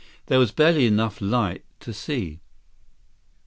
[0.25, 2.39] There was barely enough light to see.